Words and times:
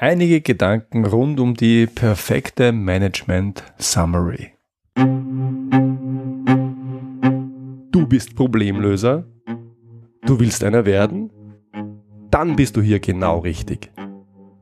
Einige 0.00 0.40
Gedanken 0.40 1.04
rund 1.04 1.40
um 1.40 1.54
die 1.54 1.88
perfekte 1.88 2.70
Management 2.70 3.64
Summary. 3.78 4.52
Du 7.90 8.06
bist 8.06 8.36
Problemlöser? 8.36 9.24
Du 10.24 10.38
willst 10.38 10.62
einer 10.62 10.86
werden? 10.86 11.32
Dann 12.30 12.54
bist 12.54 12.76
du 12.76 12.80
hier 12.80 13.00
genau 13.00 13.40
richtig. 13.40 13.90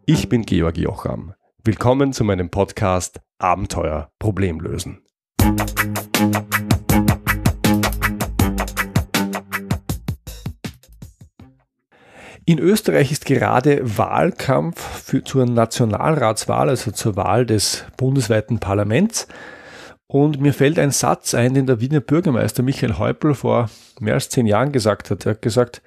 Ich 0.06 0.30
bin 0.30 0.40
Georg 0.40 0.78
Jocham. 0.78 1.34
Willkommen 1.62 2.14
zu 2.14 2.24
meinem 2.24 2.48
Podcast 2.48 3.20
Abenteuer 3.36 4.10
Problemlösen. 4.18 5.02
In 12.48 12.60
Österreich 12.60 13.10
ist 13.10 13.26
gerade 13.26 13.80
Wahlkampf 13.98 14.80
für, 14.80 15.24
zur 15.24 15.46
Nationalratswahl, 15.46 16.68
also 16.68 16.92
zur 16.92 17.16
Wahl 17.16 17.44
des 17.44 17.84
bundesweiten 17.96 18.60
Parlaments. 18.60 19.26
Und 20.06 20.40
mir 20.40 20.54
fällt 20.54 20.78
ein 20.78 20.92
Satz 20.92 21.34
ein, 21.34 21.54
den 21.54 21.66
der 21.66 21.80
Wiener 21.80 21.98
Bürgermeister 21.98 22.62
Michael 22.62 22.98
Häupl 22.98 23.34
vor 23.34 23.68
mehr 23.98 24.14
als 24.14 24.28
zehn 24.28 24.46
Jahren 24.46 24.70
gesagt 24.70 25.10
hat. 25.10 25.26
Er 25.26 25.32
hat 25.32 25.42
gesagt, 25.42 25.82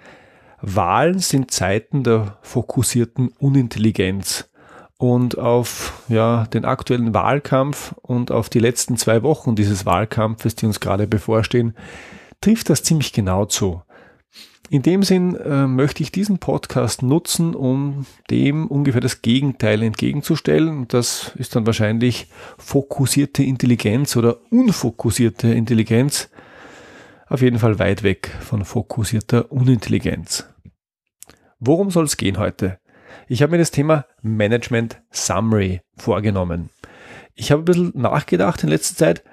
Wahlen 0.61 1.19
sind 1.19 1.49
Zeiten 1.51 2.03
der 2.03 2.37
fokussierten 2.41 3.29
Unintelligenz. 3.39 4.49
Und 4.97 5.37
auf 5.37 6.03
ja, 6.09 6.45
den 6.47 6.65
aktuellen 6.65 7.13
Wahlkampf 7.13 7.95
und 8.01 8.31
auf 8.31 8.49
die 8.49 8.59
letzten 8.59 8.97
zwei 8.97 9.23
Wochen 9.23 9.55
dieses 9.55 9.85
Wahlkampfes, 9.85 10.55
die 10.55 10.65
uns 10.65 10.81
gerade 10.81 11.07
bevorstehen, 11.07 11.73
trifft 12.41 12.69
das 12.69 12.83
ziemlich 12.83 13.13
genau 13.13 13.45
zu. 13.45 13.81
In 14.71 14.83
dem 14.83 15.01
Sinn 15.01 15.35
äh, 15.35 15.65
möchte 15.65 16.03
ich 16.03 16.11
diesen 16.11 16.37
Podcast 16.37 17.01
nutzen, 17.01 17.55
um 17.55 18.05
dem 18.29 18.67
ungefähr 18.67 19.01
das 19.01 19.23
Gegenteil 19.23 19.81
entgegenzustellen. 19.81 20.87
Das 20.87 21.31
ist 21.35 21.55
dann 21.55 21.65
wahrscheinlich 21.65 22.27
fokussierte 22.59 23.41
Intelligenz 23.41 24.15
oder 24.15 24.37
unfokussierte 24.51 25.51
Intelligenz. 25.51 26.29
Auf 27.27 27.41
jeden 27.41 27.57
Fall 27.57 27.79
weit 27.79 28.03
weg 28.03 28.29
von 28.41 28.63
fokussierter 28.63 29.51
Unintelligenz. 29.51 30.47
Worum 31.59 31.89
soll 31.89 32.05
es 32.05 32.17
gehen 32.17 32.37
heute? 32.37 32.79
Ich 33.27 33.41
habe 33.41 33.53
mir 33.53 33.57
das 33.57 33.71
Thema 33.71 34.05
Management 34.21 35.01
Summary 35.09 35.81
vorgenommen. 35.97 36.69
Ich 37.33 37.51
habe 37.51 37.63
ein 37.63 37.65
bisschen 37.65 37.91
nachgedacht 37.95 38.63
in 38.63 38.69
letzter 38.69 38.95
Zeit, 38.95 39.23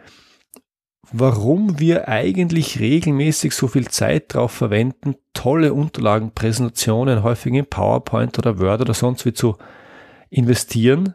warum 1.13 1.79
wir 1.79 2.09
eigentlich 2.09 2.81
regelmäßig 2.81 3.55
so 3.55 3.69
viel 3.69 3.89
Zeit 3.89 4.35
darauf 4.35 4.53
verwenden, 4.53 5.17
tolle 5.35 5.73
Unterlagen, 5.75 6.33
Präsentationen, 6.33 7.23
häufig 7.23 7.53
in 7.53 7.67
PowerPoint 7.67 8.39
oder 8.39 8.59
Word 8.59 8.81
oder 8.81 8.95
sonst 8.95 9.25
wie 9.25 9.33
zu 9.33 9.57
investieren, 10.31 11.15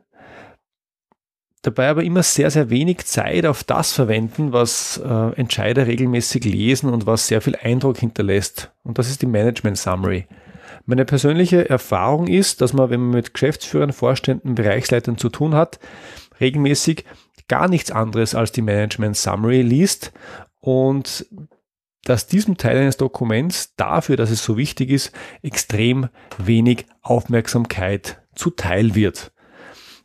dabei 1.62 1.90
aber 1.90 2.04
immer 2.04 2.24
sehr, 2.24 2.50
sehr 2.50 2.70
wenig 2.70 3.06
Zeit 3.06 3.46
auf 3.46 3.64
das 3.64 3.92
verwenden, 3.92 4.52
was 4.54 4.98
äh, 4.98 5.34
Entscheider 5.36 5.88
regelmäßig 5.88 6.44
lesen 6.46 6.90
und 6.90 7.06
was 7.06 7.28
sehr 7.28 7.42
viel 7.42 7.56
Eindruck 7.56 7.98
hinterlässt. 7.98 8.72
Und 8.84 8.98
das 8.98 9.10
ist 9.10 9.22
die 9.22 9.28
Management 9.28 9.78
Summary. 9.78 10.28
Meine 10.86 11.06
persönliche 11.06 11.70
Erfahrung 11.70 12.28
ist, 12.28 12.62
dass 12.62 12.74
man, 12.74 12.90
wenn 12.90 13.02
man 13.02 13.12
mit 13.12 13.34
Geschäftsführern, 13.34 13.94
Vorständen, 13.94 14.56
Bereichsleitern 14.56 15.18
zu 15.18 15.30
tun 15.30 15.54
hat, 15.54 15.80
regelmäßig 16.40 17.06
gar 17.52 17.68
nichts 17.68 17.92
anderes 17.92 18.34
als 18.34 18.54
die 18.54 18.62
Management 18.62 19.18
Summary 19.18 19.62
liest 19.62 20.14
und 20.62 21.26
dass 22.06 22.26
diesem 22.26 22.56
Teil 22.56 22.78
eines 22.78 22.96
Dokuments 22.96 23.76
dafür, 23.76 24.16
dass 24.16 24.32
es 24.32 24.42
so 24.42 24.56
wichtig 24.56 24.90
ist, 24.90 25.12
extrem 25.42 26.08
wenig 26.38 26.86
Aufmerksamkeit 27.02 28.22
zuteil 28.36 28.96
wird. 28.96 29.34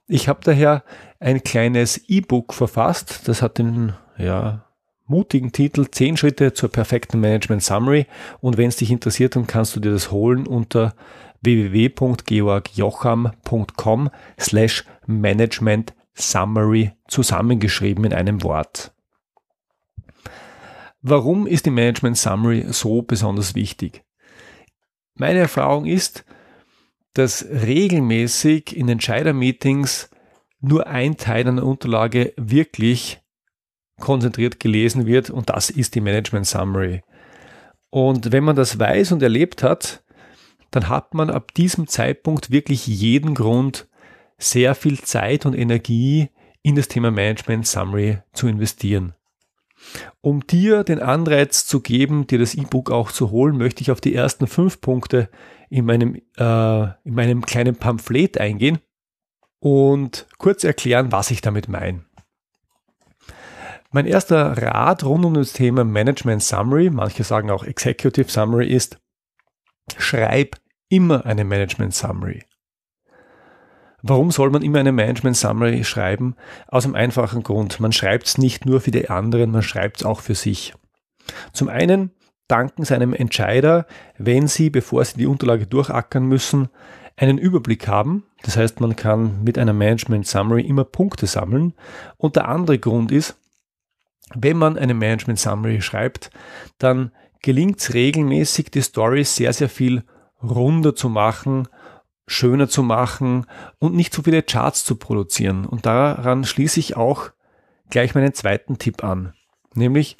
Ich 0.08 0.28
habe 0.28 0.41
daher 0.42 0.83
ein 1.20 1.44
kleines 1.44 1.98
E-Book 2.08 2.53
verfasst, 2.53 3.28
das 3.28 3.42
hat 3.42 3.58
den 3.58 3.92
ja, 4.19 4.64
mutigen 5.06 5.53
Titel 5.53 5.87
10 5.88 6.16
Schritte 6.16 6.53
zur 6.53 6.70
perfekten 6.70 7.20
Management 7.20 7.62
Summary 7.62 8.06
und 8.41 8.56
wenn 8.56 8.70
es 8.70 8.76
dich 8.76 8.91
interessiert, 8.91 9.37
dann 9.37 9.47
kannst 9.47 9.76
du 9.76 9.81
dir 9.81 9.93
das 9.93 10.10
holen 10.10 10.49
unter 10.49 10.97
www.georgjocham.com 11.43 14.10
slash 14.37 14.84
management 15.06 15.94
Summary 16.16 16.93
zusammengeschrieben 17.09 18.04
in 18.04 18.12
einem 18.12 18.43
Wort. 18.43 18.93
Warum 21.03 21.47
ist 21.47 21.66
die 21.66 21.71
Management 21.71 22.19
Summary 22.19 22.66
so 22.71 23.03
besonders 23.03 23.54
wichtig? 23.54 24.03
Meine 25.15 25.38
Erfahrung 25.38 25.87
ist, 25.87 26.25
dass 27.15 27.47
regelmäßig 27.49 28.76
in 28.76 28.88
Entscheider-Meetings 28.88 30.10
nur 30.60 30.87
ein 30.87 31.16
Teil 31.16 31.47
einer 31.47 31.65
Unterlage 31.65 32.34
wirklich 32.37 33.21
konzentriert 34.00 34.60
gelesen 34.60 35.06
wird 35.06 35.31
und 35.31 35.49
das 35.49 35.71
ist 35.71 35.94
die 35.94 36.00
Management 36.00 36.47
Summary. 36.47 37.03
Und 37.91 38.32
wenn 38.32 38.44
man 38.44 38.56
das 38.56 38.78
weiß 38.78 39.12
und 39.12 39.22
erlebt 39.22 39.62
hat, 39.62 40.03
dann 40.71 40.88
hat 40.88 41.15
man 41.15 41.31
ab 41.31 41.55
diesem 41.55 41.87
Zeitpunkt 41.87 42.50
wirklich 42.50 42.87
jeden 42.87 43.34
Grund, 43.34 43.88
sehr 44.38 44.74
viel 44.74 45.00
Zeit 45.00 45.47
und 45.47 45.54
Energie 45.54 46.28
in 46.62 46.74
das 46.74 46.88
Thema 46.88 47.10
Management 47.10 47.66
Summary 47.66 48.19
zu 48.32 48.48
investieren. 48.48 49.14
Um 50.20 50.47
dir 50.47 50.84
den 50.84 51.00
Anreiz 51.00 51.66
zu 51.66 51.80
geben, 51.80 52.26
dir 52.26 52.38
das 52.38 52.54
E-Book 52.54 52.91
auch 52.91 53.12
zu 53.12 53.30
holen, 53.30 53.56
möchte 53.56 53.82
ich 53.82 53.91
auf 53.91 54.00
die 54.00 54.14
ersten 54.14 54.46
fünf 54.46 54.80
Punkte 54.80 55.28
in 55.69 55.84
meinem, 55.84 56.16
äh, 56.36 56.84
in 57.04 57.14
meinem 57.14 57.44
kleinen 57.44 57.76
Pamphlet 57.76 58.38
eingehen 58.38 58.78
und 59.60 60.26
kurz 60.38 60.64
erklären, 60.64 61.12
was 61.12 61.30
ich 61.30 61.41
damit 61.41 61.69
meine. 61.69 62.04
Mein 63.91 64.06
erster 64.06 64.60
Rat 64.60 65.04
rund 65.04 65.25
um 65.25 65.34
das 65.34 65.52
Thema 65.52 65.84
Management 65.84 66.42
Summary, 66.42 66.91
manche 66.91 67.25
sagen 67.25 67.50
auch 67.50 67.64
Executive 67.64 68.30
Summary, 68.30 68.69
ist, 68.69 68.98
schreib 69.96 70.56
immer 70.88 71.25
eine 71.25 71.44
Management 71.44 71.94
Summary. 71.94 72.44
Warum 74.09 74.31
soll 74.31 74.50
man 74.50 74.62
immer 74.62 74.78
eine 74.78 74.93
Management 74.93 75.37
Summary 75.37 75.83
schreiben? 75.83 76.37
Aus 76.69 76.84
einem 76.84 76.94
einfachen 76.94 77.43
Grund. 77.43 77.81
Man 77.81 77.91
schreibt 77.91 78.27
es 78.28 78.39
nicht 78.39 78.65
nur 78.65 78.81
für 78.81 78.93
die 78.93 79.11
anderen, 79.11 79.50
man 79.50 79.62
schreibt 79.62 79.97
es 79.97 80.06
auch 80.06 80.21
für 80.21 80.37
sich. 80.37 80.75
Zum 81.53 81.69
einen 81.69 82.12
danken 82.47 82.84
seinem 82.84 83.12
Entscheider, 83.12 83.84
wenn 84.17 84.47
sie, 84.47 84.71
bevor 84.71 85.05
sie 85.05 85.19
die 85.19 85.27
Unterlage 85.27 85.67
durchackern 85.67 86.25
müssen, 86.25 86.69
einen 87.17 87.37
Überblick 87.37 87.89
haben. 87.89 88.22
Das 88.44 88.56
heißt, 88.56 88.81
man 88.81 88.94
kann 88.94 89.43
mit 89.43 89.59
einer 89.59 89.72
Management 89.72 90.28
Summary 90.28 90.62
immer 90.62 90.84
Punkte 90.84 91.27
sammeln. 91.27 91.75
Und 92.17 92.37
der 92.37 92.47
andere 92.47 92.78
Grund 92.78 93.11
ist, 93.11 93.37
wenn 94.37 94.56
man 94.56 94.78
eine 94.78 94.94
Management 94.94 95.41
Summary 95.41 95.81
schreibt, 95.83 96.31
dann 96.78 97.11
gelingt 97.43 97.81
es 97.81 97.93
regelmäßig, 97.93 98.71
die 98.71 98.83
Story 98.83 99.25
sehr, 99.25 99.53
sehr 99.53 99.69
viel 99.69 100.05
runder 100.41 100.94
zu 100.94 101.09
machen 101.09 101.67
schöner 102.26 102.69
zu 102.69 102.82
machen 102.82 103.47
und 103.78 103.94
nicht 103.94 104.12
so 104.12 104.22
viele 104.22 104.42
Charts 104.42 104.84
zu 104.84 104.97
produzieren. 104.97 105.64
Und 105.64 105.87
daran 105.87 106.44
schließe 106.44 106.81
ich 106.81 106.97
auch 106.97 107.31
gleich 107.91 108.14
meinen 108.14 108.34
zweiten 108.34 108.78
Tipp 108.78 109.04
an, 109.04 109.34
nämlich 109.75 110.16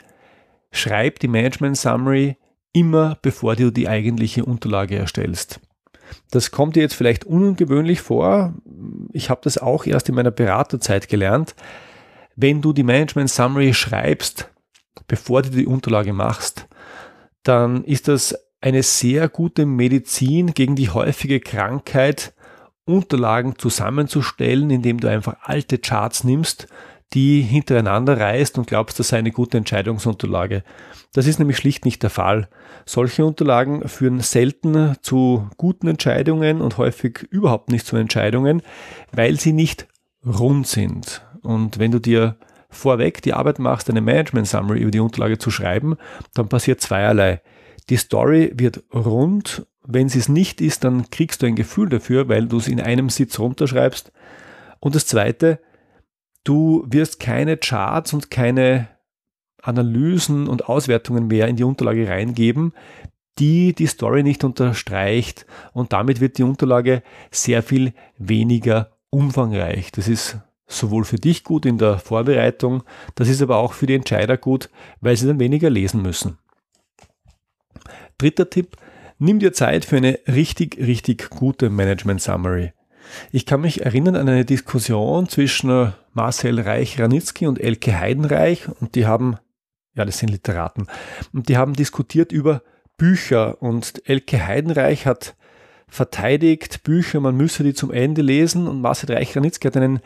schreib 0.71 1.19
die 1.19 1.29
Management 1.29 1.77
Summary 1.77 2.37
immer 2.73 3.17
bevor 3.23 3.57
du 3.57 3.71
die 3.71 3.89
eigentliche 3.89 4.45
Unterlage 4.45 4.97
erstellst. 4.97 5.61
Das 6.31 6.51
kommt 6.51 6.77
dir 6.77 6.83
jetzt 6.83 6.95
vielleicht 6.95 7.25
ungewöhnlich 7.25 8.01
vor. 8.01 8.55
Ich 9.13 9.31
habe 9.31 9.41
das 9.43 9.59
auch 9.59 9.87
erst 9.87 10.09
in 10.09 10.15
meiner 10.15 10.31
Beraterzeit 10.31 11.09
gelernt. 11.09 11.55
Wenn 12.37 12.61
du 12.61 12.73
die 12.73 12.83
Management 12.83 13.31
Summary 13.31 13.73
schreibst, 13.73 14.51
bevor 15.09 15.43
du 15.43 15.51
die 15.51 15.67
Unterlage 15.67 16.13
machst, 16.13 16.69
dann 17.43 17.83
ist 17.85 18.09
das 18.09 18.35
eine 18.61 18.83
sehr 18.83 19.29
gute 19.29 19.67
Medizin 19.67 20.55
gegen 20.55 20.77
die 20.77 20.91
häufige 20.91 21.41
Krankheit, 21.41 22.35
Unterlagen 22.85 23.59
zusammenzustellen, 23.59 24.71
indem 24.71 25.01
du 25.01 25.09
einfach 25.11 25.37
alte 25.43 25.79
Charts 25.79 26.23
nimmst, 26.25 26.69
die 27.15 27.41
hintereinander 27.41 28.19
reißt 28.19 28.59
und 28.59 28.67
glaubst, 28.67 28.99
das 28.99 29.09
sei 29.09 29.19
eine 29.19 29.33
gute 29.33 29.59
Entscheidungsunterlage. 29.59 30.63
Das 31.13 31.27
ist 31.27 31.39
nämlich 31.39 31.57
schlicht 31.57 31.85
nicht 31.85 32.03
der 32.03 32.11
Fall. 32.11 32.49
Solche 32.85 33.25
Unterlagen 33.25 33.89
führen 33.89 34.21
selten 34.21 34.97
zu 35.03 35.49
guten 35.57 35.89
Entscheidungen 35.89 36.61
und 36.61 36.79
häufig 36.79 37.27
überhaupt 37.31 37.71
nicht 37.71 37.87
zu 37.87 37.97
Entscheidungen, 37.97 38.63
weil 39.13 39.39
sie 39.39 39.53
nicht 39.53 39.87
rund 40.25 40.67
sind. 40.67 41.23
Und 41.43 41.79
wenn 41.79 41.93
du 41.93 42.01
dir 42.01 42.37
vorweg 42.69 43.23
die 43.23 43.35
Arbeit 43.35 43.59
machst, 43.59 43.89
eine 43.89 44.01
Management 44.01 44.49
Summary 44.49 44.81
über 44.81 44.91
die 44.91 45.01
Unterlage 45.01 45.39
zu 45.39 45.51
schreiben, 45.51 45.97
dann 46.35 46.49
passiert 46.49 46.81
zweierlei. 46.81 47.41
Die 47.89 47.97
Story 47.97 48.53
wird 48.55 48.83
rund. 48.93 49.67
Wenn 49.85 50.09
sie 50.09 50.19
es 50.19 50.29
nicht 50.29 50.61
ist, 50.61 50.83
dann 50.85 51.11
kriegst 51.11 51.43
du 51.43 51.47
ein 51.47 51.55
Gefühl 51.55 51.89
dafür, 51.89 52.29
weil 52.29 52.49
du 52.49 52.57
es 52.57 52.67
in 52.67 52.81
einem 52.81 53.09
Sitz 53.09 53.39
runterschreibst. 53.39 54.11
Und 54.81 54.95
das 54.95 55.07
Zweite, 55.07 55.61
du 56.43 56.85
wirst 56.89 57.21
keine 57.21 57.57
Charts 57.57 58.13
und 58.13 58.31
keine 58.31 58.89
Analysen 59.63 60.49
und 60.49 60.69
Auswertungen 60.69 61.27
mehr 61.27 61.49
in 61.49 61.57
die 61.57 61.65
Unterlage 61.65 62.09
reingeben, 62.09 62.73
die 63.39 63.75
die 63.75 63.87
Story 63.87 64.23
nicht 64.23 64.45
unterstreicht 64.45 65.47
und 65.73 65.93
damit 65.93 66.21
wird 66.21 66.39
die 66.39 66.43
Unterlage 66.43 67.03
sehr 67.31 67.63
viel 67.63 67.93
weniger 68.17 68.93
umfangreich. 69.11 69.93
Das 69.93 70.09
ist 70.09 70.39
sowohl 70.67 71.05
für 71.05 71.17
dich 71.17 71.45
gut 71.45 71.67
in 71.67 71.79
der 71.79 71.99
Vorbereitung, 71.99 72.83
das 73.15 73.29
ist 73.29 73.43
aber 73.43 73.59
auch 73.59 73.73
für 73.73 73.87
die 73.87 73.95
Entscheider 73.95 74.37
gut, 74.37 74.71
weil 75.01 75.17
sie 75.17 75.27
dann 75.27 75.39
weniger 75.39 75.71
lesen 75.71 76.03
müssen. 76.03 76.39
Dritter 78.19 78.51
Tipp, 78.51 78.77
nimm 79.19 79.39
dir 79.39 79.53
Zeit 79.53 79.85
für 79.85 79.97
eine 79.97 80.19
richtig, 80.29 80.79
richtig 80.79 81.31
gute 81.31 81.71
Management 81.71 82.21
Summary. 82.23 82.73
Ich 83.31 83.47
kann 83.47 83.61
mich 83.61 83.85
erinnern 83.85 84.17
an 84.17 84.29
eine 84.29 84.45
Diskussion 84.45 85.29
zwischen 85.29 85.93
Marcel 86.13 86.61
Reich-Ranitzky 86.61 87.47
und 87.47 87.61
Elke 87.61 87.99
Heidenreich 87.99 88.69
und 88.81 88.95
die 88.95 89.07
haben, 89.07 89.37
ja, 89.95 90.05
das 90.05 90.19
sind 90.19 90.31
Literaten, 90.31 90.87
und 91.33 91.49
die 91.49 91.57
haben 91.57 91.75
diskutiert 91.75 92.33
über 92.33 92.63
Bücher 92.97 93.63
und 93.63 94.03
Elke 94.09 94.45
Heidenreich 94.47 95.07
hat 95.07 95.37
verteidigt 95.89 96.83
Bücher, 96.83 97.21
man 97.21 97.37
müsse 97.37 97.63
die 97.63 97.75
zum 97.75 97.93
Ende 97.93 98.23
lesen 98.23 98.67
und 98.67 98.81
Marcel 98.81 99.15
Reich-Ranitzky 99.15 99.69
hat 99.69 99.77
einen 99.77 100.01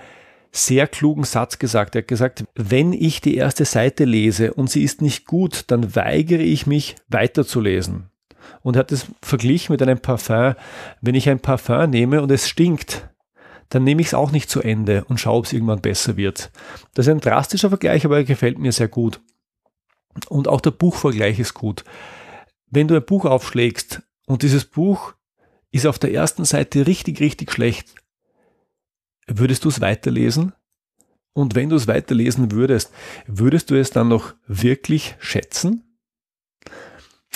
sehr 0.52 0.86
klugen 0.86 1.24
Satz 1.24 1.58
gesagt. 1.58 1.94
Er 1.94 2.02
hat 2.02 2.08
gesagt, 2.08 2.44
wenn 2.54 2.92
ich 2.92 3.20
die 3.20 3.36
erste 3.36 3.64
Seite 3.64 4.04
lese 4.04 4.52
und 4.54 4.70
sie 4.70 4.82
ist 4.82 5.02
nicht 5.02 5.26
gut, 5.26 5.64
dann 5.68 5.94
weigere 5.94 6.42
ich 6.42 6.66
mich 6.66 6.96
weiterzulesen. 7.08 8.10
Und 8.62 8.76
er 8.76 8.80
hat 8.80 8.92
es 8.92 9.06
verglichen 9.22 9.72
mit 9.72 9.82
einem 9.82 10.00
Parfum. 10.00 10.54
Wenn 11.00 11.14
ich 11.14 11.28
ein 11.28 11.40
Parfum 11.40 11.90
nehme 11.90 12.22
und 12.22 12.30
es 12.30 12.48
stinkt, 12.48 13.08
dann 13.68 13.84
nehme 13.84 14.02
ich 14.02 14.08
es 14.08 14.14
auch 14.14 14.32
nicht 14.32 14.50
zu 14.50 14.60
Ende 14.60 15.04
und 15.04 15.20
schaue, 15.20 15.38
ob 15.38 15.44
es 15.44 15.52
irgendwann 15.52 15.80
besser 15.80 16.16
wird. 16.16 16.50
Das 16.94 17.06
ist 17.06 17.12
ein 17.12 17.20
drastischer 17.20 17.68
Vergleich, 17.68 18.04
aber 18.04 18.18
er 18.18 18.24
gefällt 18.24 18.58
mir 18.58 18.72
sehr 18.72 18.88
gut. 18.88 19.20
Und 20.28 20.48
auch 20.48 20.60
der 20.60 20.72
Buchvergleich 20.72 21.38
ist 21.38 21.54
gut. 21.54 21.84
Wenn 22.68 22.88
du 22.88 22.96
ein 22.96 23.04
Buch 23.04 23.24
aufschlägst 23.24 24.02
und 24.26 24.42
dieses 24.42 24.64
Buch 24.64 25.14
ist 25.70 25.86
auf 25.86 26.00
der 26.00 26.12
ersten 26.12 26.44
Seite 26.44 26.86
richtig, 26.86 27.20
richtig 27.20 27.52
schlecht, 27.52 27.94
würdest 29.38 29.64
du 29.64 29.68
es 29.68 29.80
weiterlesen? 29.80 30.52
Und 31.32 31.54
wenn 31.54 31.68
du 31.68 31.76
es 31.76 31.86
weiterlesen 31.86 32.50
würdest, 32.50 32.92
würdest 33.26 33.70
du 33.70 33.78
es 33.78 33.90
dann 33.90 34.08
noch 34.08 34.34
wirklich 34.46 35.16
schätzen? 35.20 35.84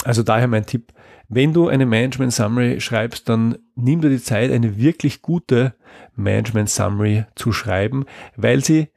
Also 0.03 0.23
daher 0.23 0.49
mein 0.49 0.67
Tipp, 0.67 0.93
wenn 1.29 1.53
du 1.53 1.69
eine 1.69 1.87
Management 1.87 2.33
Summary 2.33 2.81
schreibst, 2.81 3.29
dann 3.29 3.59
nimm 3.77 4.01
dir 4.01 4.11
die 4.11 4.23
Zeit, 4.23 4.51
eine 4.51 4.77
wirklich 4.77 5.23
gute 5.23 5.75
Management 6.15 6.69
Summary 6.69 7.25
zu 7.35 7.53
schreiben, 7.53 8.05
weil 8.37 8.63
sie 8.63 8.89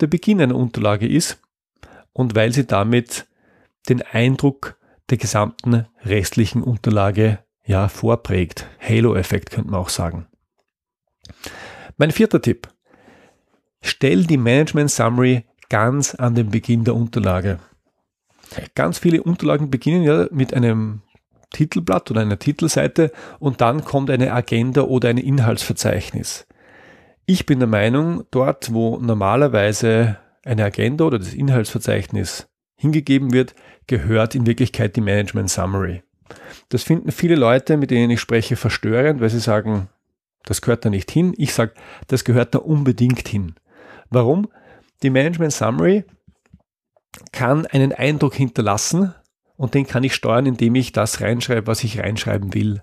der 0.00 0.06
Beginn 0.06 0.40
einer 0.40 0.56
Unterlage 0.56 1.08
ist 1.08 1.40
und 2.12 2.34
weil 2.34 2.52
sie 2.52 2.66
damit 2.66 3.26
den 3.88 4.02
Eindruck 4.02 4.78
der 5.10 5.18
gesamten 5.18 5.86
restlichen 6.04 6.62
Unterlage 6.62 7.40
ja 7.66 7.88
vorprägt. 7.88 8.66
Halo-Effekt 8.80 9.50
könnte 9.50 9.70
man 9.70 9.80
auch 9.80 9.90
sagen. 9.90 10.26
Mein 11.96 12.10
vierter 12.10 12.42
Tipp. 12.42 12.68
Stell 13.80 14.24
die 14.24 14.36
Management 14.36 14.90
Summary 14.90 15.44
ganz 15.68 16.14
an 16.14 16.34
den 16.34 16.50
Beginn 16.50 16.82
der 16.82 16.96
Unterlage. 16.96 17.60
Ganz 18.74 18.98
viele 18.98 19.22
Unterlagen 19.22 19.70
beginnen 19.70 20.02
ja 20.02 20.26
mit 20.32 20.54
einem 20.54 21.02
Titelblatt 21.52 22.10
oder 22.10 22.22
einer 22.22 22.38
Titelseite 22.38 23.12
und 23.38 23.60
dann 23.60 23.84
kommt 23.84 24.10
eine 24.10 24.32
Agenda 24.32 24.82
oder 24.82 25.08
ein 25.08 25.18
Inhaltsverzeichnis. 25.18 26.46
Ich 27.26 27.46
bin 27.46 27.60
der 27.60 27.68
Meinung, 27.68 28.24
dort, 28.32 28.74
wo 28.74 28.98
normalerweise 28.98 30.18
eine 30.44 30.64
Agenda 30.64 31.04
oder 31.04 31.20
das 31.20 31.32
Inhaltsverzeichnis 31.32 32.48
hingegeben 32.76 33.32
wird, 33.32 33.54
gehört 33.86 34.34
in 34.34 34.46
Wirklichkeit 34.46 34.96
die 34.96 35.00
Management 35.00 35.48
Summary. 35.48 36.02
Das 36.70 36.82
finden 36.82 37.12
viele 37.12 37.36
Leute, 37.36 37.76
mit 37.76 37.92
denen 37.92 38.10
ich 38.10 38.20
spreche, 38.20 38.56
verstörend, 38.56 39.20
weil 39.20 39.30
sie 39.30 39.38
sagen, 39.38 39.88
das 40.44 40.62
gehört 40.62 40.84
da 40.84 40.90
nicht 40.90 41.10
hin. 41.10 41.34
Ich 41.36 41.54
sage, 41.54 41.72
das 42.08 42.24
gehört 42.24 42.54
da 42.54 42.58
unbedingt 42.58 43.26
hin. 43.28 43.54
Warum? 44.10 44.48
Die 45.02 45.10
Management 45.10 45.52
Summary 45.52 46.04
kann 47.32 47.66
einen 47.66 47.92
Eindruck 47.92 48.34
hinterlassen 48.34 49.14
und 49.56 49.74
den 49.74 49.86
kann 49.86 50.04
ich 50.04 50.14
steuern, 50.14 50.46
indem 50.46 50.74
ich 50.74 50.92
das 50.92 51.20
reinschreibe, 51.20 51.66
was 51.66 51.84
ich 51.84 52.00
reinschreiben 52.00 52.54
will. 52.54 52.82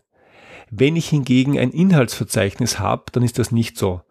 Wenn 0.70 0.96
ich 0.96 1.10
hingegen 1.10 1.60
ein 1.60 1.72
Inhaltsverzeichnis 1.72 2.80
habe, 2.80 3.06
dann 3.12 3.24
ist 3.24 3.40
das 3.40 3.52
nicht 3.52 3.78
so. 3.78 4.02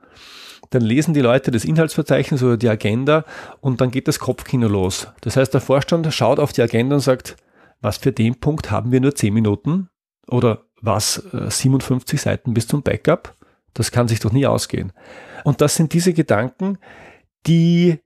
Dann 0.69 0.82
lesen 0.82 1.14
die 1.14 1.20
Leute 1.20 1.50
das 1.50 1.64
Inhaltsverzeichnis 1.64 2.43
oder 2.43 2.56
die 2.56 2.69
Agenda 2.69 3.25
und 3.61 3.81
dann 3.81 3.91
geht 3.91 4.08
das 4.08 4.19
Kopfkino 4.19 4.69
los. 4.69 5.08
Das 5.23 5.37
heißt, 5.37 5.53
der 5.53 5.61
Vorstand 5.61 6.12
schaut 6.12 6.38
auf 6.38 6.53
die 6.53 6.62
Agenda 6.62 6.96
und 6.96 7.00
sagt, 7.00 7.37
was 7.81 7.96
für 7.96 8.12
den 8.12 8.38
Punkt 8.38 8.70
haben 8.70 8.93
wir 8.93 9.00
nur 9.00 9.14
10 9.14 9.32
Minuten? 9.32 9.88
Oder 10.29 10.67
was 10.81 11.14
57 11.32 12.19
äh, 12.19 12.23
Seiten 12.23 12.55
bis 12.55 12.69
zum 12.69 12.82
Backup? 12.82 13.37
Das 13.75 13.90
kann 13.90 14.08
sich 14.08 14.20
doch 14.20 14.32
nie 14.32 14.46
ausgehen. 14.46 14.93
Und 15.44 15.61
das 15.61 15.76
sind 15.76 15.93
diese 15.93 16.12
Gedanken, 16.12 16.78
die 17.46 17.99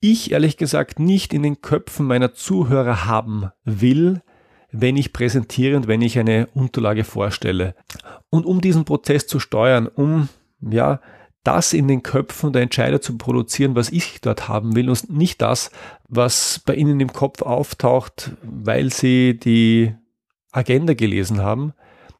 ich 0.00 0.32
ehrlich 0.32 0.56
gesagt 0.56 0.98
nicht 0.98 1.32
in 1.32 1.42
den 1.42 1.62
Köpfen 1.62 2.06
meiner 2.06 2.34
Zuhörer 2.34 3.06
haben 3.06 3.50
will, 3.64 4.22
wenn 4.70 4.96
ich 4.96 5.12
präsentiere 5.12 5.76
und 5.76 5.86
wenn 5.86 6.02
ich 6.02 6.18
eine 6.18 6.48
Unterlage 6.52 7.04
vorstelle. 7.04 7.74
Und 8.28 8.44
um 8.44 8.60
diesen 8.60 8.84
Prozess 8.84 9.26
zu 9.26 9.38
steuern, 9.38 9.86
um 9.86 10.28
ja 10.60 11.00
das 11.44 11.72
in 11.72 11.86
den 11.86 12.02
Köpfen 12.02 12.52
der 12.52 12.62
Entscheider 12.62 13.00
zu 13.00 13.16
produzieren, 13.16 13.76
was 13.76 13.90
ich 13.90 14.20
dort 14.20 14.48
haben 14.48 14.74
will 14.74 14.88
und 14.88 15.10
nicht 15.10 15.40
das, 15.42 15.70
was 16.08 16.60
bei 16.64 16.74
ihnen 16.74 16.98
im 17.00 17.12
Kopf 17.12 17.42
auftaucht, 17.42 18.32
weil 18.42 18.92
sie 18.92 19.38
die 19.38 19.94
Agenda 20.52 20.94
gelesen 20.94 21.40
haben. 21.40 21.74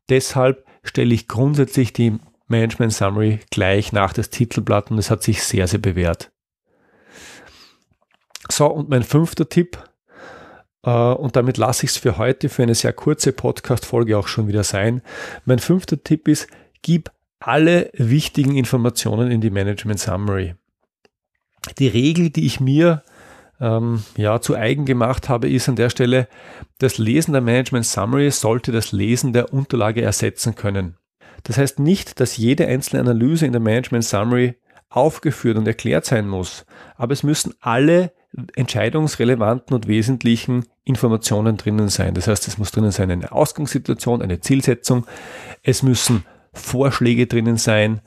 Deshalb 0.09 0.65
stelle 0.83 1.15
ich 1.15 1.27
grundsätzlich 1.27 1.93
die 1.93 2.19
Management 2.47 2.93
Summary 2.93 3.41
gleich 3.51 3.93
nach 3.93 4.13
das 4.13 4.31
Titelblatt 4.31 4.91
und 4.91 4.99
es 4.99 5.11
hat 5.11 5.23
sich 5.23 5.43
sehr, 5.43 5.67
sehr 5.67 5.81
bewährt. 5.81 6.31
So, 8.51 8.67
und 8.67 8.91
mein 8.91 9.03
fünfter 9.03 9.49
Tipp, 9.49 9.79
äh, 10.83 10.91
und 10.91 11.37
damit 11.37 11.57
lasse 11.57 11.85
ich 11.85 11.93
es 11.93 11.97
für 11.97 12.19
heute, 12.19 12.49
für 12.49 12.63
eine 12.63 12.75
sehr 12.75 12.93
kurze 12.93 13.33
Podcast-Folge 13.33 14.19
auch 14.19 14.29
schon 14.29 14.49
wieder 14.49 14.65
sein. 14.65 15.03
Mein 15.45 15.59
fünfter 15.59 16.03
Tipp 16.03 16.29
ist, 16.29 16.49
gib 16.83 17.11
alle 17.41 17.91
wichtigen 17.95 18.57
Informationen 18.57 19.31
in 19.31 19.41
die 19.41 19.51
Management 19.51 20.01
Summary. 20.01 20.55
Die 21.79 21.89
Regel, 21.89 22.31
die 22.31 22.47
ich 22.47 22.61
mir 22.61 23.03
ähm, 23.61 24.03
ja, 24.17 24.41
zu 24.41 24.55
eigen 24.55 24.85
gemacht 24.85 25.29
habe, 25.29 25.49
ist 25.49 25.69
an 25.69 25.77
der 25.77 25.91
Stelle, 25.91 26.29
das 26.79 26.99
Lesen 26.99 27.33
der 27.33 27.41
Management 27.41 27.87
Summary 27.87 28.31
sollte 28.31 28.73
das 28.73 28.93
Lesen 28.93 29.33
der 29.33 29.53
Unterlage 29.53 30.03
ersetzen 30.03 30.55
können. 30.55 30.97
Das 31.45 31.59
heißt 31.59 31.79
nicht, 31.79 32.21
dass 32.21 32.37
jede 32.37 32.67
einzelne 32.67 33.01
Analyse 33.01 33.47
in 33.47 33.53
der 33.53 33.61
Management 33.61 34.05
Summary 34.05 34.57
aufgeführt 34.89 35.57
und 35.57 35.67
erklärt 35.67 36.05
sein 36.05 36.29
muss, 36.29 36.67
aber 36.97 37.13
es 37.13 37.23
müssen 37.23 37.55
alle 37.61 38.13
entscheidungsrelevanten 38.55 39.75
und 39.75 39.87
wesentlichen 39.87 40.67
Informationen 40.85 41.57
drinnen 41.57 41.89
sein. 41.89 42.15
Das 42.15 42.27
heißt, 42.27 42.49
es 42.49 42.59
muss 42.59 42.73
drinnen 42.73 42.91
sein 42.91 43.11
eine 43.11 43.33
Ausgangssituation, 43.33 44.23
eine 44.23 44.41
Zielsetzung, 44.41 45.07
es 45.63 45.83
müssen 45.83 46.25
Vorschläge 46.53 47.27
drinnen 47.27 47.57
sein 47.57 48.01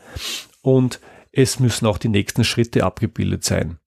und 0.62 1.00
es 1.32 1.60
müssen 1.60 1.86
auch 1.86 1.98
die 1.98 2.10
nächsten 2.10 2.44
Schritte 2.44 2.84
abgebildet 2.84 3.44
sein. 3.44 3.78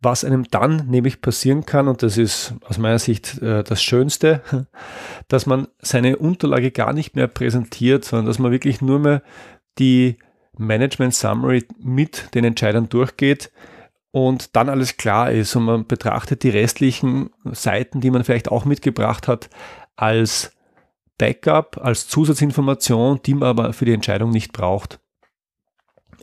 Was 0.00 0.24
einem 0.24 0.44
dann 0.44 0.86
nämlich 0.86 1.20
passieren 1.20 1.66
kann, 1.66 1.88
und 1.88 2.02
das 2.02 2.18
ist 2.18 2.54
aus 2.64 2.78
meiner 2.78 3.00
Sicht 3.00 3.42
äh, 3.42 3.64
das 3.64 3.82
Schönste, 3.82 4.42
dass 5.28 5.46
man 5.46 5.68
seine 5.80 6.16
Unterlage 6.16 6.70
gar 6.70 6.92
nicht 6.92 7.16
mehr 7.16 7.26
präsentiert, 7.26 8.04
sondern 8.04 8.26
dass 8.26 8.38
man 8.38 8.52
wirklich 8.52 8.80
nur 8.80 9.00
mehr 9.00 9.22
die 9.78 10.16
Management 10.56 11.14
Summary 11.14 11.66
mit 11.78 12.34
den 12.34 12.44
Entscheidern 12.44 12.88
durchgeht 12.88 13.50
und 14.10 14.56
dann 14.56 14.68
alles 14.68 14.96
klar 14.96 15.30
ist 15.30 15.54
und 15.54 15.64
man 15.64 15.86
betrachtet 15.86 16.42
die 16.42 16.50
restlichen 16.50 17.30
Seiten, 17.44 18.00
die 18.00 18.10
man 18.10 18.24
vielleicht 18.24 18.50
auch 18.50 18.64
mitgebracht 18.64 19.28
hat, 19.28 19.50
als 19.96 20.52
Backup, 21.18 21.78
als 21.82 22.08
Zusatzinformation, 22.08 23.20
die 23.24 23.34
man 23.34 23.48
aber 23.48 23.72
für 23.72 23.84
die 23.84 23.92
Entscheidung 23.92 24.30
nicht 24.30 24.52
braucht. 24.52 25.00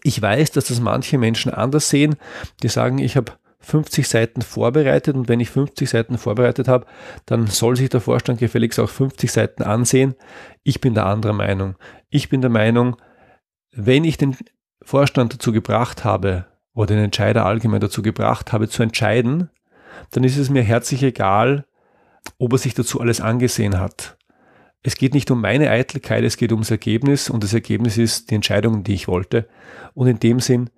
Ich 0.04 0.22
weiß, 0.22 0.52
dass 0.52 0.66
das 0.66 0.80
manche 0.80 1.18
Menschen 1.18 1.54
anders 1.54 1.90
sehen, 1.90 2.16
die 2.64 2.70
sagen, 2.70 3.00
ich 3.00 3.18
habe 3.18 3.34
50 3.66 4.08
Seiten 4.08 4.42
vorbereitet 4.44 5.16
und 5.16 5.28
wenn 5.28 5.40
ich 5.40 5.50
50 5.50 5.90
Seiten 5.90 6.18
vorbereitet 6.20 6.68
habe, 6.68 6.86
dann 7.26 7.48
soll 7.48 7.76
sich 7.76 7.90
der 7.90 8.00
Vorstand 8.00 8.40
gefälligst 8.40 8.80
auch 8.80 8.90
50 8.90 9.32
Seiten 9.32 9.64
ansehen. 9.64 10.14
Ich 10.64 10.82
bin 10.82 10.94
der 10.94 11.08
anderer 11.08 11.34
Meinung. 11.34 11.76
Ich 12.10 12.30
bin 12.30 12.42
der 12.42 12.52
Meinung, 12.52 12.96
wenn 13.72 14.04
ich 14.04 14.18
den 14.18 14.38
Vorstand 14.84 15.34
dazu 15.34 15.52
gebracht 15.52 16.04
habe 16.04 16.46
oder 16.76 16.94
den 16.94 17.06
Entscheider 17.06 17.46
allgemein 17.46 17.82
dazu 17.82 18.04
gebracht 18.04 18.54
habe 18.54 18.70
zu 18.70 18.84
entscheiden, 18.84 19.50
dann 20.12 20.24
ist 20.24 20.38
es 20.38 20.52
mir 20.52 20.62
herzlich 20.62 21.02
egal, 21.02 21.66
ob 22.38 22.54
er 22.54 22.60
sich 22.60 22.76
dazu 22.76 23.02
alles 23.02 23.20
angesehen 23.20 23.80
hat. 23.80 24.16
Es 24.84 24.96
geht 24.96 25.16
nicht 25.16 25.32
um 25.32 25.42
meine 25.42 25.72
Eitelkeit, 25.72 26.24
es 26.24 26.38
geht 26.38 26.52
ums 26.52 26.70
Ergebnis 26.70 27.32
und 27.32 27.44
das 27.44 27.56
Ergebnis 27.56 27.98
ist 27.98 28.30
die 28.30 28.36
Entscheidung, 28.36 28.84
die 28.84 28.94
ich 28.94 29.08
wollte. 29.08 29.48
Und 29.96 30.06
in 30.06 30.20
dem 30.20 30.40
Sinn 30.40 30.70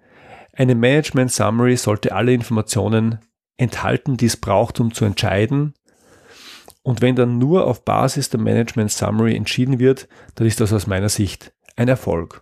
eine 0.58 0.76
Management 0.76 1.32
Summary 1.32 1.78
sollte 1.78 2.14
alle 2.14 2.34
Informationen 2.34 3.20
enthalten, 3.58 4.18
die 4.18 4.26
es 4.26 4.38
braucht, 4.38 4.80
um 4.80 4.92
zu 4.94 5.06
entscheiden. 5.06 5.76
Und 6.82 7.02
wenn 7.02 7.16
dann 7.16 7.38
nur 7.38 7.68
auf 7.68 7.86
Basis 7.86 8.32
der 8.32 8.40
Management 8.40 8.92
Summary 8.92 9.36
entschieden 9.36 9.78
wird, 9.78 10.08
dann 10.36 10.48
ist 10.48 10.60
das 10.60 10.74
aus 10.74 10.88
meiner 10.88 11.10
Sicht 11.10 11.54
ein 11.76 11.88
Erfolg. 11.88 12.42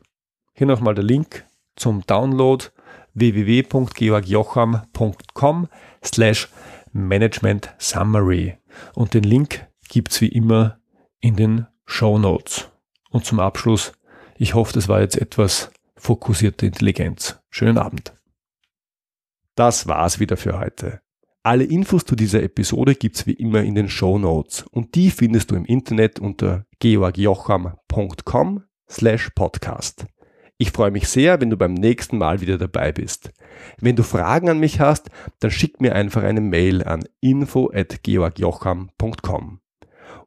Hier 0.54 0.66
nochmal 0.66 0.96
der 0.96 1.04
Link 1.04 1.44
zum 1.76 2.06
Download 2.08 2.64
www.georgjocham.com 3.16 5.68
slash 6.04 6.48
Management 6.94 7.74
Summary. 7.80 8.58
Und 8.94 9.14
den 9.14 9.24
Link 9.24 9.68
gibt's 9.90 10.22
wie 10.22 10.30
immer 10.30 10.80
in 11.20 11.36
den 11.36 11.68
Show 11.86 12.18
Notes. 12.18 12.70
Und 13.10 13.26
zum 13.26 13.42
Abschluss, 13.42 13.92
ich 14.38 14.54
hoffe, 14.54 14.72
das 14.74 14.88
war 14.88 15.02
jetzt 15.02 15.18
etwas 15.18 15.72
fokussierte 16.06 16.68
Intelligenz. 16.68 17.40
Schönen 17.50 17.80
Abend. 17.80 18.14
Das 19.56 19.88
war's 19.88 20.20
wieder 20.20 20.38
für 20.38 20.60
heute. 20.60 21.02
Alle 21.42 21.64
Infos 21.64 22.06
zu 22.06 22.16
dieser 22.16 22.44
Episode 22.44 22.94
gibt's 22.94 23.26
wie 23.26 23.34
immer 23.34 23.64
in 23.64 23.74
den 23.74 23.90
Show 23.90 24.20
Notes 24.20 24.66
und 24.70 24.94
die 24.94 25.10
findest 25.10 25.50
du 25.50 25.56
im 25.56 25.66
Internet 25.66 26.20
unter 26.20 26.68
georgjocham.com 26.80 28.64
slash 28.90 29.32
podcast. 29.32 30.06
Ich 30.58 30.72
freue 30.72 30.92
mich 30.92 31.08
sehr, 31.08 31.42
wenn 31.42 31.50
du 31.50 31.58
beim 31.58 31.74
nächsten 31.74 32.20
Mal 32.20 32.40
wieder 32.40 32.60
dabei 32.60 32.92
bist. 32.92 33.32
Wenn 33.80 33.96
du 33.96 34.04
Fragen 34.04 34.50
an 34.50 34.60
mich 34.60 34.80
hast, 34.80 35.10
dann 35.40 35.50
schick 35.50 35.82
mir 35.82 35.96
einfach 35.96 36.22
eine 36.22 36.42
Mail 36.42 36.84
an 36.84 37.04
info@georgjocham.com. 37.20 39.60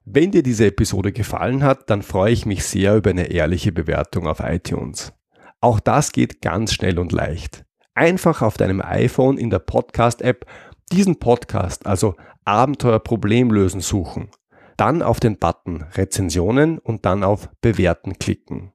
Wenn 0.04 0.32
dir 0.32 0.42
diese 0.42 0.66
Episode 0.66 1.12
gefallen 1.12 1.62
hat, 1.62 1.88
dann 1.88 2.02
freue 2.02 2.32
ich 2.32 2.46
mich 2.46 2.64
sehr 2.64 2.96
über 2.96 3.10
eine 3.10 3.30
ehrliche 3.30 3.70
Bewertung 3.70 4.26
auf 4.26 4.40
iTunes. 4.40 5.12
Auch 5.60 5.80
das 5.80 6.12
geht 6.12 6.40
ganz 6.40 6.72
schnell 6.72 6.98
und 6.98 7.12
leicht. 7.12 7.64
Einfach 7.94 8.42
auf 8.42 8.56
deinem 8.56 8.80
iPhone 8.80 9.38
in 9.38 9.50
der 9.50 9.58
Podcast-App 9.58 10.46
diesen 10.92 11.18
Podcast, 11.18 11.86
also 11.86 12.14
Abenteuer 12.44 13.00
Problemlösen 13.00 13.80
suchen, 13.80 14.30
dann 14.76 15.02
auf 15.02 15.20
den 15.20 15.38
Button 15.38 15.82
Rezensionen 15.94 16.78
und 16.78 17.04
dann 17.04 17.24
auf 17.24 17.50
Bewerten 17.60 18.18
klicken 18.18 18.72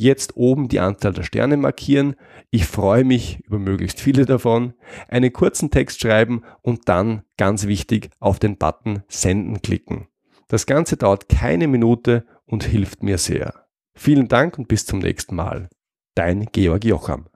jetzt 0.00 0.36
oben 0.36 0.68
die 0.68 0.80
Anzahl 0.80 1.12
der 1.12 1.22
Sterne 1.22 1.56
markieren. 1.56 2.16
Ich 2.50 2.66
freue 2.66 3.04
mich 3.04 3.40
über 3.44 3.58
möglichst 3.58 4.00
viele 4.00 4.24
davon. 4.24 4.74
Einen 5.08 5.32
kurzen 5.32 5.70
Text 5.70 6.00
schreiben 6.00 6.42
und 6.62 6.88
dann, 6.88 7.22
ganz 7.36 7.66
wichtig, 7.66 8.10
auf 8.18 8.38
den 8.38 8.56
Button 8.56 9.02
Senden 9.08 9.60
klicken. 9.62 10.08
Das 10.48 10.66
Ganze 10.66 10.96
dauert 10.96 11.28
keine 11.28 11.68
Minute 11.68 12.26
und 12.46 12.64
hilft 12.64 13.02
mir 13.02 13.18
sehr. 13.18 13.66
Vielen 13.94 14.28
Dank 14.28 14.58
und 14.58 14.68
bis 14.68 14.86
zum 14.86 14.98
nächsten 14.98 15.36
Mal. 15.36 15.68
Dein 16.14 16.46
Georg 16.52 16.84
Jocham. 16.84 17.26